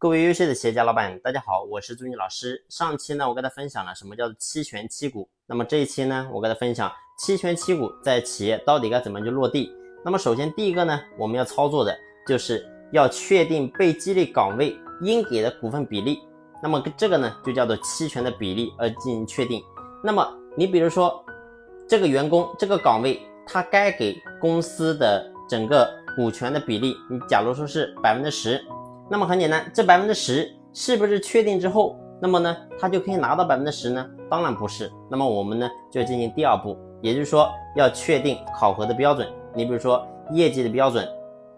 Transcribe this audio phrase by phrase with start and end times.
[0.00, 2.64] 各位优秀的企业家老板，大家好，我是朱妮老师。
[2.70, 5.28] 上期呢，我跟大家分享了什么叫做期权期股。
[5.46, 9.70] 那么这一期呢，我跟大家分享期权期股在企业到底该怎么去落地。
[10.02, 11.94] 那么首先第一个呢，我们要操作的
[12.26, 16.18] 就是要确定被激励岗位应给的股份比例。
[16.62, 19.62] 那么这个呢，就叫做期权的比例而进行确定。
[20.02, 20.26] 那么
[20.56, 21.22] 你比如说
[21.86, 25.86] 这个员工这个岗位，他该给公司的整个
[26.16, 28.64] 股权的比例，你假如说是百分之十。
[29.12, 34.06] 那么很简单，这百分之十是不是确定之后，那么呢，他就可以拿到百分之十呢？
[34.30, 34.88] 当然不是。
[35.10, 39.26] 那么我们呢，就要进行第二步，也就是说要确定考核的标准。
[39.52, 41.04] 你比如说业绩的标准、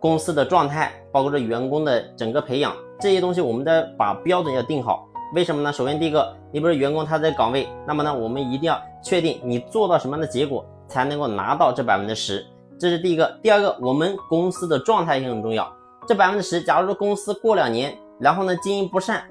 [0.00, 5.06] 公司的状态，包括这员工的整个培养这些东西，我们得把标准要定好。
[5.34, 5.70] 为什么呢？
[5.70, 12.42] 首先第一个，你不是员工他在岗位，那么呢，我们一定要确定你做到什么样的结果才能够拿到这百分之十，
[12.78, 13.38] 这是第一个。
[13.42, 15.70] 第二个，我们公司的状态也很重要。
[16.06, 19.24] 这百分之十，假如说公司过两年，然后呢经营不善，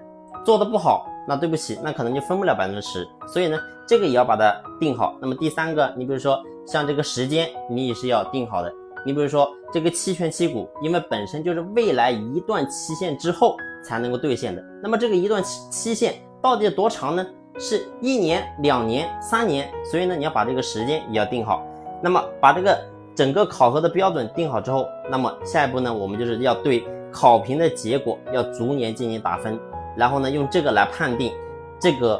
[0.44, 3.08] 做的不好，那对不起，那可能就分不了百分之十。
[3.28, 5.16] 所以呢，这个也要把它定好。
[5.22, 8.73] 那么第三个，你比如说像这个时间，你也是要定好的。
[9.06, 14.64] 你比如说这个期权期股，因为本身就是未来一段期限之后才能够兑现的。
[14.81, 17.26] 那么这个一段期期限到底有多长呢？
[17.59, 19.70] 是一年、两年、三年。
[19.92, 21.61] 所以呢，你要把这个时间也要定好。
[22.02, 22.92] 那么把这个。
[23.16, 29.59] 整个考核的标准定好之后，那么下一步呢，我们就是要对考评的结果要逐年进行打分，
[29.95, 31.31] 然后呢，用这个来判定
[31.80, 32.20] 这个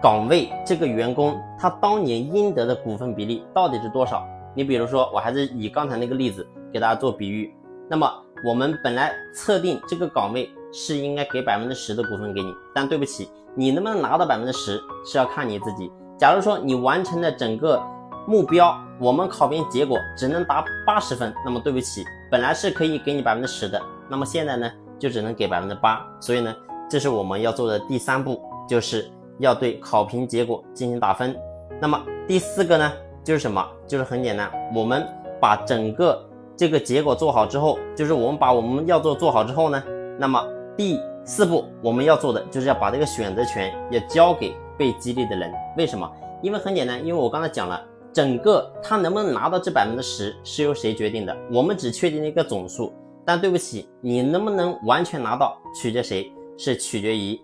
[0.00, 4.24] 岗位这个员工他当年应得的股份比例到底是多少。
[4.54, 7.52] 你比如说，我还是以刚才那个例子给大家做比喻，
[7.88, 8.08] 那么
[8.44, 15.90] 我们本来测定这个岗位是应该给百分之十的股份给你，但对不起，你能不能拿到百分之十是要看你自己。
[16.16, 17.82] 假如说你完成的整个。
[18.26, 24.68] 目标，我们考评结果只能达八十分，那么对不起，本来是可以给你百分之十的，那么现在呢，
[24.98, 26.04] 就只能给百分之八。
[26.20, 26.52] 所以呢，
[26.90, 31.36] 这是我们要做的第三步，就是要对考评结果进行打分。
[31.80, 33.64] 那么第四个呢，就是什么？
[33.86, 35.06] 就是很简单，我们
[35.40, 36.20] 把整个
[36.56, 39.80] 这个结果做好之后，就是我们把我们要做做好之后呢，
[40.18, 40.44] 那么
[40.76, 45.52] 第四步我们要做的就是要把这个选择权要交给被激励的人。
[45.76, 46.10] 为什么？
[46.42, 47.80] 因为很简单，因为我刚才讲了。
[48.18, 51.38] 整个他能不能拿到这百分之十是由谁决定的？
[51.52, 52.92] 我们只确定了一个总数，
[53.24, 56.32] 但对不起，你能不能完全拿到取决谁？
[56.56, 57.38] 是取决于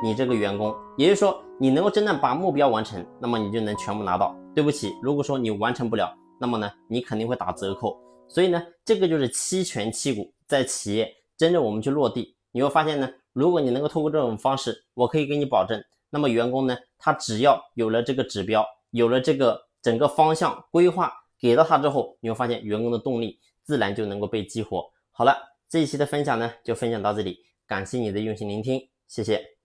[0.00, 0.72] 你这个员工。
[0.96, 4.32] 也就是说，你能够真正把目标完成，那么你就能全部拿到。
[4.54, 7.98] 对不起，如果说你完成不了，那么呢，你肯定会打折扣。
[8.28, 19.60] 所以呢，这个就是期权期股在企业真正我们去落地，你会发现呢，如果你能够通过这种方式，我可以给你保证，那么员工呢，他只要有了这个指标，有了这个。
[19.82, 24.90] 整个方向规划给到他之后，你会发现员工的动力自然就能够被激活。
[25.10, 25.36] 好了，
[25.68, 29.59] 这一期的分享呢就分享到这里，感谢你的用心聆听，谢谢。